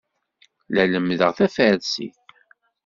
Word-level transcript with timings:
La 0.75 0.83
lemmdeɣ 0.91 1.31
tafarsit. 1.37 2.17